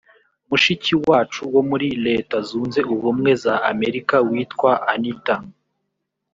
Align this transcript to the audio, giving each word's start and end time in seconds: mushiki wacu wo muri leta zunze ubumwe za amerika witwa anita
mushiki 0.49 0.91
wacu 1.07 1.41
wo 1.53 1.61
muri 1.69 1.87
leta 2.05 2.35
zunze 2.47 2.79
ubumwe 2.93 3.31
za 3.43 3.53
amerika 3.71 4.15
witwa 4.31 4.71
anita 4.93 5.35